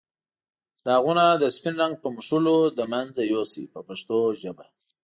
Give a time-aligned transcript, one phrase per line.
[0.85, 4.65] داغونه د سپین رنګ په مښلو له منځه یو سئ په پښتو ژبه.